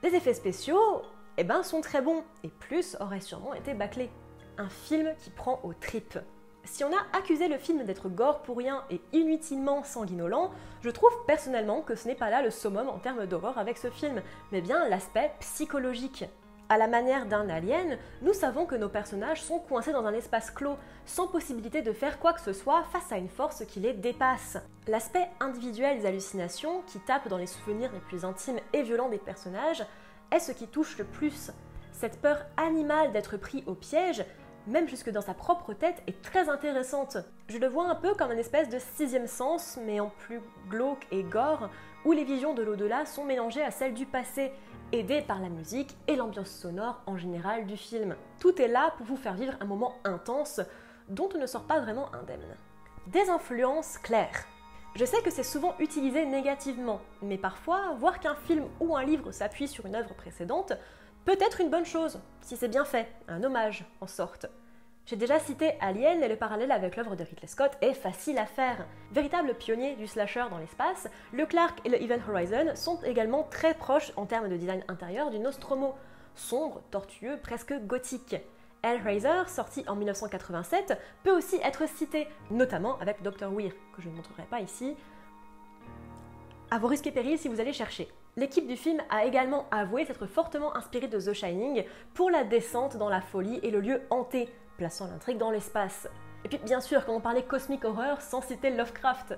les 0.03 0.15
effets 0.15 0.33
spéciaux, 0.33 1.01
eh 1.41 1.45
ben, 1.45 1.63
sont 1.63 1.79
très 1.79 2.01
bons, 2.01 2.25
et 2.43 2.49
plus 2.49 2.97
aurait 2.99 3.21
sûrement 3.21 3.53
été 3.53 3.73
bâclé. 3.73 4.09
Un 4.57 4.67
film 4.67 5.13
qui 5.19 5.29
prend 5.29 5.61
aux 5.63 5.73
tripes. 5.73 6.19
Si 6.65 6.83
on 6.83 6.91
a 6.91 7.17
accusé 7.17 7.47
le 7.47 7.57
film 7.57 7.85
d'être 7.85 8.09
gore 8.09 8.41
pour 8.41 8.57
rien 8.57 8.83
et 8.89 8.99
inutilement 9.13 9.85
sanguinolent, 9.85 10.51
je 10.81 10.89
trouve 10.89 11.13
personnellement 11.27 11.81
que 11.81 11.95
ce 11.95 12.09
n'est 12.09 12.15
pas 12.15 12.29
là 12.29 12.41
le 12.41 12.51
summum 12.51 12.89
en 12.89 12.99
termes 12.99 13.25
d'horreur 13.25 13.57
avec 13.57 13.77
ce 13.77 13.89
film, 13.89 14.21
mais 14.51 14.59
bien 14.59 14.89
l'aspect 14.89 15.31
psychologique. 15.39 16.25
À 16.67 16.77
la 16.77 16.87
manière 16.87 17.25
d'un 17.25 17.49
alien, 17.49 17.97
nous 18.21 18.33
savons 18.33 18.65
que 18.65 18.75
nos 18.75 18.89
personnages 18.89 19.41
sont 19.41 19.59
coincés 19.59 19.93
dans 19.93 20.05
un 20.05 20.13
espace 20.13 20.51
clos, 20.51 20.77
sans 21.05 21.25
possibilité 21.25 21.81
de 21.81 21.93
faire 21.93 22.19
quoi 22.19 22.33
que 22.33 22.41
ce 22.41 22.53
soit 22.53 22.83
face 22.91 23.13
à 23.13 23.17
une 23.17 23.29
force 23.29 23.65
qui 23.65 23.79
les 23.79 23.93
dépasse. 23.93 24.57
L'aspect 24.87 25.29
individuel 25.39 25.99
des 25.99 26.05
hallucinations, 26.05 26.83
qui 26.85 26.99
tape 26.99 27.29
dans 27.29 27.37
les 27.37 27.47
souvenirs 27.47 27.91
les 27.93 28.01
plus 28.01 28.25
intimes 28.25 28.59
et 28.73 28.83
violents 28.83 29.09
des 29.09 29.17
personnages, 29.17 29.83
est 30.31 30.39
ce 30.39 30.51
qui 30.51 30.67
touche 30.67 30.97
le 30.97 31.05
plus. 31.05 31.51
Cette 31.91 32.21
peur 32.21 32.45
animale 32.57 33.11
d'être 33.11 33.37
pris 33.37 33.63
au 33.67 33.73
piège, 33.73 34.23
même 34.67 34.87
jusque 34.87 35.09
dans 35.09 35.21
sa 35.21 35.33
propre 35.33 35.73
tête, 35.73 36.01
est 36.07 36.21
très 36.21 36.49
intéressante. 36.49 37.17
Je 37.47 37.57
le 37.57 37.67
vois 37.67 37.87
un 37.89 37.95
peu 37.95 38.13
comme 38.13 38.31
une 38.31 38.39
espèce 38.39 38.69
de 38.69 38.79
sixième 38.79 39.27
sens, 39.27 39.79
mais 39.85 39.99
en 39.99 40.09
plus 40.09 40.39
glauque 40.69 41.07
et 41.11 41.23
gore, 41.23 41.69
où 42.05 42.11
les 42.11 42.23
visions 42.23 42.53
de 42.53 42.63
l'au-delà 42.63 43.05
sont 43.05 43.25
mélangées 43.25 43.63
à 43.63 43.71
celles 43.71 43.93
du 43.93 44.05
passé, 44.05 44.51
aidé 44.91 45.21
par 45.21 45.41
la 45.41 45.49
musique 45.49 45.97
et 46.07 46.15
l'ambiance 46.15 46.49
sonore 46.49 47.01
en 47.05 47.17
général 47.17 47.65
du 47.65 47.77
film. 47.77 48.15
Tout 48.39 48.61
est 48.61 48.67
là 48.67 48.93
pour 48.97 49.05
vous 49.05 49.17
faire 49.17 49.33
vivre 49.33 49.53
un 49.59 49.65
moment 49.65 49.95
intense 50.03 50.61
dont 51.09 51.29
on 51.33 51.39
ne 51.39 51.47
sort 51.47 51.63
pas 51.63 51.79
vraiment 51.79 52.13
indemne. 52.13 52.55
Des 53.07 53.29
influences 53.29 53.97
claires. 53.97 54.45
Je 54.95 55.05
sais 55.05 55.21
que 55.21 55.29
c'est 55.29 55.43
souvent 55.43 55.75
utilisé 55.79 56.25
négativement, 56.25 56.99
mais 57.21 57.37
parfois, 57.37 57.93
voir 57.99 58.19
qu'un 58.19 58.35
film 58.35 58.65
ou 58.79 58.97
un 58.97 59.03
livre 59.03 59.31
s'appuie 59.31 59.67
sur 59.67 59.85
une 59.85 59.95
œuvre 59.95 60.13
précédente 60.13 60.73
peut 61.25 61.37
être 61.39 61.61
une 61.61 61.69
bonne 61.69 61.85
chose, 61.85 62.19
si 62.41 62.57
c'est 62.57 62.67
bien 62.67 62.85
fait, 62.85 63.07
un 63.27 63.43
hommage 63.43 63.85
en 64.01 64.07
sorte. 64.07 64.47
J'ai 65.05 65.15
déjà 65.15 65.39
cité 65.39 65.73
Alien 65.79 66.21
et 66.21 66.27
le 66.27 66.35
parallèle 66.35 66.71
avec 66.71 66.95
l'œuvre 66.95 67.15
de 67.15 67.23
Ridley 67.23 67.47
Scott 67.47 67.71
est 67.81 67.93
facile 67.93 68.37
à 68.37 68.45
faire. 68.45 68.85
Véritable 69.11 69.55
pionnier 69.55 69.95
du 69.95 70.05
slasher 70.05 70.45
dans 70.49 70.57
l'espace, 70.57 71.07
le 71.33 71.45
Clark 71.45 71.79
et 71.85 71.89
le 71.89 72.01
Event 72.01 72.21
Horizon 72.29 72.75
sont 72.75 73.01
également 73.03 73.43
très 73.43 73.75
proches 73.75 74.11
en 74.17 74.25
termes 74.25 74.49
de 74.49 74.57
design 74.57 74.83
intérieur 74.87 75.29
du 75.29 75.39
Nostromo, 75.39 75.95
sombre, 76.35 76.81
tortueux, 76.91 77.39
presque 77.41 77.73
gothique. 77.85 78.35
Hellraiser, 78.83 79.47
sorti 79.47 79.83
en 79.87 79.95
1987, 79.95 80.97
peut 81.23 81.35
aussi 81.35 81.57
être 81.63 81.87
cité, 81.87 82.27
notamment 82.49 82.97
avec 82.99 83.21
Dr. 83.21 83.51
Weir, 83.51 83.73
que 83.95 84.01
je 84.01 84.09
ne 84.09 84.15
montrerai 84.15 84.43
pas 84.43 84.61
ici, 84.61 84.95
à 86.71 86.77
vos 86.77 86.87
risques 86.87 87.07
et 87.07 87.11
périls 87.11 87.37
si 87.37 87.47
vous 87.47 87.59
allez 87.59 87.73
chercher. 87.73 88.07
L'équipe 88.37 88.67
du 88.67 88.77
film 88.77 89.01
a 89.09 89.25
également 89.25 89.65
avoué 89.71 90.05
s'être 90.05 90.27
fortement 90.27 90.75
inspirée 90.75 91.07
de 91.07 91.19
The 91.19 91.33
Shining 91.33 91.83
pour 92.13 92.29
la 92.29 92.43
descente 92.43 92.95
dans 92.95 93.09
la 93.09 93.21
folie 93.21 93.59
et 93.63 93.71
le 93.71 93.81
lieu 93.81 94.01
hanté, 94.09 94.49
plaçant 94.77 95.07
l'intrigue 95.07 95.37
dans 95.37 95.51
l'espace. 95.51 96.07
Et 96.45 96.47
puis 96.47 96.59
bien 96.59 96.79
sûr, 96.79 97.05
quand 97.05 97.13
on 97.13 97.19
parlait 97.19 97.43
cosmic 97.43 97.83
horror 97.83 98.21
sans 98.21 98.41
citer 98.41 98.69
Lovecraft. 98.69 99.37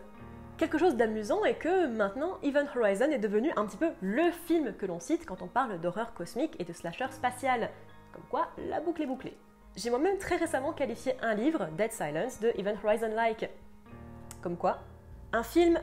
Quelque 0.57 0.77
chose 0.77 0.95
d'amusant 0.95 1.43
est 1.43 1.55
que 1.55 1.87
maintenant, 1.87 2.37
Event 2.43 2.67
Horizon 2.75 3.09
est 3.09 3.17
devenu 3.17 3.51
un 3.55 3.65
petit 3.65 3.77
peu 3.77 3.89
le 4.01 4.29
film 4.29 4.75
que 4.75 4.85
l'on 4.85 4.99
cite 4.99 5.25
quand 5.25 5.41
on 5.41 5.47
parle 5.47 5.79
d'horreur 5.79 6.13
cosmique 6.13 6.55
et 6.59 6.65
de 6.65 6.73
slasher 6.73 7.07
spatial. 7.09 7.71
Comme 8.11 8.23
quoi, 8.29 8.49
la 8.57 8.79
boucle 8.79 9.01
est 9.01 9.07
bouclée. 9.07 9.37
J'ai 9.75 9.89
moi-même 9.89 10.17
très 10.17 10.35
récemment 10.35 10.73
qualifié 10.73 11.13
un 11.21 11.33
livre, 11.33 11.67
Dead 11.77 11.91
Silence, 11.91 12.39
de 12.39 12.51
Event 12.57 12.75
Horizon-like. 12.83 13.49
Comme 14.41 14.57
quoi, 14.57 14.79
un 15.31 15.43
film 15.43 15.79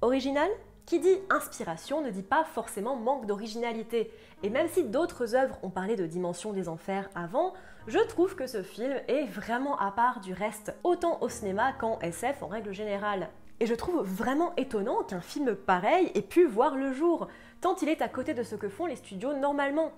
original 0.00 0.48
qui 0.86 1.00
dit 1.00 1.18
inspiration 1.30 2.00
ne 2.00 2.10
dit 2.10 2.22
pas 2.22 2.44
forcément 2.44 2.96
manque 2.96 3.26
d'originalité. 3.26 4.10
Et 4.42 4.50
même 4.50 4.68
si 4.68 4.84
d'autres 4.84 5.34
œuvres 5.34 5.58
ont 5.62 5.70
parlé 5.70 5.96
de 5.96 6.06
dimension 6.06 6.52
des 6.52 6.68
enfers 6.68 7.10
avant, 7.14 7.54
je 7.88 7.98
trouve 7.98 8.36
que 8.36 8.46
ce 8.46 8.62
film 8.62 8.94
est 9.08 9.24
vraiment 9.24 9.76
à 9.78 9.90
part 9.90 10.20
du 10.20 10.32
reste, 10.32 10.74
autant 10.84 11.20
au 11.20 11.28
cinéma 11.28 11.72
qu'en 11.72 11.98
SF 12.00 12.42
en 12.42 12.46
règle 12.46 12.72
générale. 12.72 13.28
Et 13.58 13.66
je 13.66 13.74
trouve 13.74 14.02
vraiment 14.02 14.54
étonnant 14.56 15.02
qu'un 15.02 15.20
film 15.20 15.54
pareil 15.54 16.12
ait 16.14 16.22
pu 16.22 16.46
voir 16.46 16.76
le 16.76 16.92
jour, 16.92 17.26
tant 17.60 17.74
il 17.76 17.88
est 17.88 18.02
à 18.02 18.08
côté 18.08 18.34
de 18.34 18.42
ce 18.42 18.54
que 18.54 18.68
font 18.68 18.86
les 18.86 18.96
studios 18.96 19.34
normalement. 19.34 19.92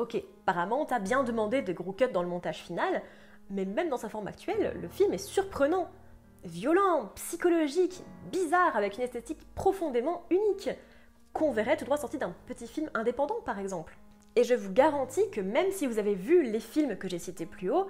Ok, 0.00 0.16
Paramount 0.46 0.86
a 0.86 0.98
bien 0.98 1.24
demandé 1.24 1.60
des 1.60 1.74
gros 1.74 1.92
cuts 1.92 2.08
dans 2.10 2.22
le 2.22 2.28
montage 2.28 2.62
final, 2.62 3.02
mais 3.50 3.66
même 3.66 3.90
dans 3.90 3.98
sa 3.98 4.08
forme 4.08 4.28
actuelle, 4.28 4.74
le 4.80 4.88
film 4.88 5.12
est 5.12 5.18
surprenant 5.18 5.90
violent, 6.42 7.12
psychologique, 7.16 8.02
bizarre, 8.32 8.74
avec 8.78 8.96
une 8.96 9.02
esthétique 9.02 9.46
profondément 9.54 10.22
unique, 10.30 10.70
qu'on 11.34 11.50
verrait 11.50 11.76
tout 11.76 11.84
droit 11.84 11.98
sorti 11.98 12.16
d'un 12.16 12.34
petit 12.46 12.66
film 12.66 12.88
indépendant 12.94 13.42
par 13.44 13.58
exemple. 13.58 13.94
Et 14.36 14.44
je 14.44 14.54
vous 14.54 14.72
garantis 14.72 15.28
que 15.32 15.42
même 15.42 15.70
si 15.70 15.86
vous 15.86 15.98
avez 15.98 16.14
vu 16.14 16.44
les 16.44 16.60
films 16.60 16.96
que 16.96 17.06
j'ai 17.06 17.18
cités 17.18 17.44
plus 17.44 17.70
haut, 17.70 17.86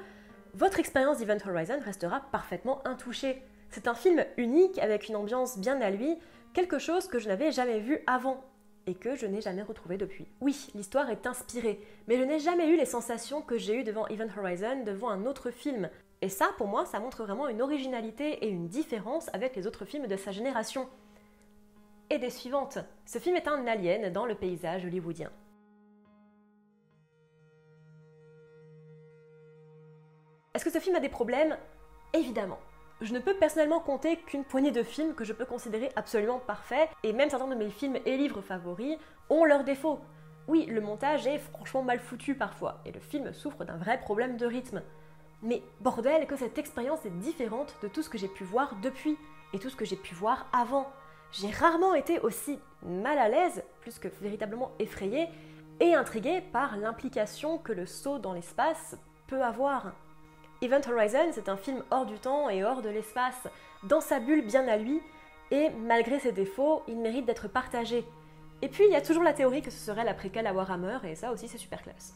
votre 0.54 0.80
expérience 0.80 1.18
d'Event 1.18 1.38
Horizon 1.48 1.78
restera 1.84 2.22
parfaitement 2.32 2.84
intouchée. 2.88 3.40
C'est 3.70 3.86
un 3.86 3.94
film 3.94 4.24
unique 4.36 4.80
avec 4.80 5.08
une 5.08 5.14
ambiance 5.14 5.58
bien 5.58 5.80
à 5.80 5.90
lui, 5.90 6.18
quelque 6.54 6.80
chose 6.80 7.06
que 7.06 7.20
je 7.20 7.28
n'avais 7.28 7.52
jamais 7.52 7.78
vu 7.78 8.00
avant 8.08 8.42
et 8.86 8.94
que 8.94 9.16
je 9.16 9.26
n'ai 9.26 9.40
jamais 9.40 9.62
retrouvé 9.62 9.96
depuis. 9.96 10.26
Oui, 10.40 10.68
l'histoire 10.74 11.10
est 11.10 11.26
inspirée, 11.26 11.80
mais 12.08 12.16
je 12.16 12.22
n'ai 12.22 12.38
jamais 12.38 12.68
eu 12.68 12.76
les 12.76 12.86
sensations 12.86 13.42
que 13.42 13.58
j'ai 13.58 13.76
eues 13.76 13.84
devant 13.84 14.06
Event 14.08 14.28
Horizon 14.36 14.84
devant 14.84 15.10
un 15.10 15.26
autre 15.26 15.50
film. 15.50 15.90
Et 16.22 16.28
ça, 16.28 16.50
pour 16.58 16.66
moi, 16.66 16.84
ça 16.84 17.00
montre 17.00 17.24
vraiment 17.24 17.48
une 17.48 17.62
originalité 17.62 18.44
et 18.44 18.48
une 18.48 18.68
différence 18.68 19.28
avec 19.32 19.56
les 19.56 19.66
autres 19.66 19.84
films 19.84 20.06
de 20.06 20.16
sa 20.16 20.32
génération. 20.32 20.88
Et 22.10 22.18
des 22.18 22.30
suivantes. 22.30 22.78
Ce 23.06 23.18
film 23.18 23.36
est 23.36 23.48
un 23.48 23.66
alien 23.66 24.12
dans 24.12 24.26
le 24.26 24.34
paysage 24.34 24.84
hollywoodien. 24.84 25.30
Est-ce 30.54 30.64
que 30.64 30.70
ce 30.70 30.80
film 30.80 30.96
a 30.96 31.00
des 31.00 31.08
problèmes? 31.08 31.56
Évidemment. 32.12 32.58
Je 33.00 33.14
ne 33.14 33.18
peux 33.18 33.32
personnellement 33.32 33.80
compter 33.80 34.18
qu'une 34.18 34.44
poignée 34.44 34.72
de 34.72 34.82
films 34.82 35.14
que 35.14 35.24
je 35.24 35.32
peux 35.32 35.46
considérer 35.46 35.90
absolument 35.96 36.38
parfaits, 36.38 36.90
et 37.02 37.14
même 37.14 37.30
certains 37.30 37.48
de 37.48 37.54
mes 37.54 37.70
films 37.70 37.96
et 38.04 38.18
livres 38.18 38.42
favoris 38.42 38.98
ont 39.30 39.44
leurs 39.44 39.64
défauts. 39.64 40.00
Oui, 40.48 40.66
le 40.66 40.82
montage 40.82 41.26
est 41.26 41.38
franchement 41.38 41.82
mal 41.82 41.98
foutu 41.98 42.34
parfois, 42.34 42.80
et 42.84 42.92
le 42.92 43.00
film 43.00 43.32
souffre 43.32 43.64
d'un 43.64 43.78
vrai 43.78 43.98
problème 44.00 44.36
de 44.36 44.44
rythme. 44.44 44.82
Mais 45.42 45.62
bordel, 45.80 46.26
que 46.26 46.36
cette 46.36 46.58
expérience 46.58 47.06
est 47.06 47.18
différente 47.18 47.74
de 47.82 47.88
tout 47.88 48.02
ce 48.02 48.10
que 48.10 48.18
j'ai 48.18 48.28
pu 48.28 48.44
voir 48.44 48.76
depuis 48.82 49.16
et 49.54 49.58
tout 49.58 49.70
ce 49.70 49.76
que 49.76 49.86
j'ai 49.86 49.96
pu 49.96 50.14
voir 50.14 50.46
avant. 50.52 50.86
J'ai 51.32 51.50
rarement 51.50 51.94
été 51.94 52.20
aussi 52.20 52.58
mal 52.82 53.16
à 53.16 53.28
l'aise, 53.28 53.64
plus 53.80 53.98
que 53.98 54.08
véritablement 54.20 54.72
effrayée, 54.78 55.28
et 55.80 55.94
intriguée 55.94 56.42
par 56.52 56.76
l'implication 56.76 57.56
que 57.56 57.72
le 57.72 57.86
saut 57.86 58.18
dans 58.18 58.34
l'espace 58.34 58.98
peut 59.26 59.42
avoir. 59.42 59.92
Event 60.62 60.82
Horizon, 60.92 61.30
c'est 61.32 61.48
un 61.48 61.56
film 61.56 61.82
hors 61.90 62.04
du 62.04 62.18
temps 62.18 62.50
et 62.50 62.62
hors 62.64 62.82
de 62.82 62.90
l'espace, 62.90 63.48
dans 63.82 64.02
sa 64.02 64.20
bulle 64.20 64.44
bien 64.44 64.68
à 64.68 64.76
lui, 64.76 65.00
et 65.50 65.70
malgré 65.70 66.18
ses 66.18 66.32
défauts, 66.32 66.82
il 66.86 66.98
mérite 66.98 67.24
d'être 67.24 67.48
partagé. 67.48 68.04
Et 68.60 68.68
puis 68.68 68.84
il 68.84 68.90
y 68.90 68.96
a 68.96 69.00
toujours 69.00 69.22
la 69.22 69.32
théorie 69.32 69.62
que 69.62 69.70
ce 69.70 69.78
serait 69.78 70.04
la 70.04 70.12
préquelle 70.12 70.46
à 70.46 70.52
Warhammer, 70.52 70.98
et 71.04 71.14
ça 71.14 71.32
aussi 71.32 71.48
c'est 71.48 71.56
super 71.56 71.82
classe. 71.82 72.14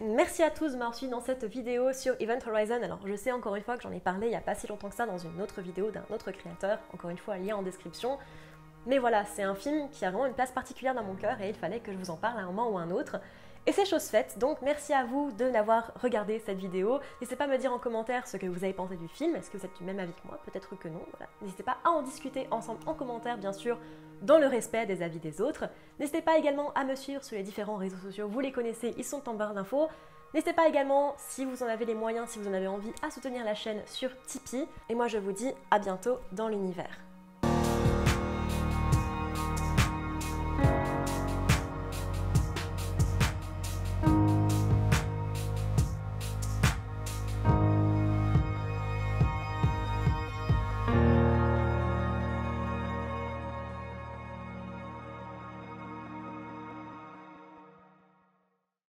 Merci 0.00 0.44
à 0.44 0.50
tous 0.50 0.72
de 0.72 0.76
m'avoir 0.76 0.94
suivi 0.94 1.10
dans 1.10 1.20
cette 1.20 1.42
vidéo 1.44 1.92
sur 1.92 2.14
Event 2.20 2.38
Horizon. 2.46 2.80
Alors 2.80 3.00
je 3.04 3.16
sais 3.16 3.32
encore 3.32 3.56
une 3.56 3.64
fois 3.64 3.76
que 3.76 3.82
j'en 3.82 3.92
ai 3.92 3.98
parlé 3.98 4.26
il 4.26 4.30
n'y 4.30 4.36
a 4.36 4.40
pas 4.40 4.54
si 4.54 4.66
longtemps 4.68 4.90
que 4.90 4.94
ça 4.94 5.06
dans 5.06 5.18
une 5.18 5.40
autre 5.40 5.62
vidéo 5.62 5.90
d'un 5.90 6.04
autre 6.10 6.30
créateur, 6.30 6.78
encore 6.94 7.10
une 7.10 7.18
fois 7.18 7.38
lien 7.38 7.56
en 7.56 7.62
description. 7.62 8.18
Mais 8.86 8.98
voilà, 8.98 9.24
c'est 9.24 9.42
un 9.42 9.54
film 9.56 9.88
qui 9.90 10.04
a 10.04 10.10
vraiment 10.10 10.26
une 10.26 10.34
place 10.34 10.52
particulière 10.52 10.94
dans 10.94 11.02
mon 11.02 11.16
cœur 11.16 11.40
et 11.40 11.48
il 11.48 11.56
fallait 11.56 11.80
que 11.80 11.92
je 11.92 11.96
vous 11.96 12.10
en 12.10 12.16
parle 12.16 12.38
à 12.38 12.42
un 12.42 12.46
moment 12.46 12.70
ou 12.70 12.78
à 12.78 12.82
un 12.82 12.90
autre. 12.92 13.16
Et 13.68 13.72
c'est 13.72 13.84
chose 13.84 14.04
faite, 14.04 14.38
donc 14.38 14.62
merci 14.62 14.92
à 14.92 15.04
vous 15.04 15.32
de 15.32 15.44
l'avoir 15.44 15.90
regardé 16.00 16.38
cette 16.38 16.58
vidéo. 16.58 17.00
N'hésitez 17.20 17.34
pas 17.34 17.44
à 17.44 17.48
me 17.48 17.58
dire 17.58 17.72
en 17.72 17.80
commentaire 17.80 18.28
ce 18.28 18.36
que 18.36 18.46
vous 18.46 18.62
avez 18.62 18.72
pensé 18.72 18.94
du 18.94 19.08
film, 19.08 19.34
est-ce 19.34 19.50
que 19.50 19.56
vous 19.56 19.64
êtes 19.64 19.76
du 19.76 19.82
même 19.82 19.98
avis 19.98 20.12
que 20.12 20.24
moi? 20.24 20.38
Peut-être 20.44 20.78
que 20.78 20.86
non. 20.86 21.00
N'hésitez 21.42 21.64
pas 21.64 21.78
à 21.84 21.90
en 21.90 22.02
discuter 22.02 22.46
ensemble 22.52 22.78
en 22.86 22.94
commentaire, 22.94 23.38
bien 23.38 23.52
sûr, 23.52 23.76
dans 24.22 24.38
le 24.38 24.46
respect 24.46 24.86
des 24.86 25.02
avis 25.02 25.18
des 25.18 25.40
autres. 25.40 25.64
N'hésitez 25.98 26.22
pas 26.22 26.38
également 26.38 26.72
à 26.74 26.84
me 26.84 26.94
suivre 26.94 27.24
sur 27.24 27.36
les 27.36 27.42
différents 27.42 27.74
réseaux 27.74 27.96
sociaux, 27.96 28.28
vous 28.28 28.38
les 28.38 28.52
connaissez, 28.52 28.94
ils 28.98 29.04
sont 29.04 29.28
en 29.28 29.34
barre 29.34 29.54
d'infos. 29.54 29.88
N'hésitez 30.32 30.52
pas 30.52 30.68
également, 30.68 31.14
si 31.18 31.44
vous 31.44 31.64
en 31.64 31.66
avez 31.66 31.86
les 31.86 31.94
moyens, 31.94 32.28
si 32.28 32.38
vous 32.38 32.46
en 32.46 32.54
avez 32.54 32.68
envie, 32.68 32.92
à 33.02 33.10
soutenir 33.10 33.44
la 33.44 33.56
chaîne 33.56 33.82
sur 33.86 34.10
Tipeee. 34.26 34.68
Et 34.88 34.94
moi 34.94 35.08
je 35.08 35.18
vous 35.18 35.32
dis 35.32 35.52
à 35.72 35.80
bientôt 35.80 36.18
dans 36.30 36.46
l'univers. 36.46 37.05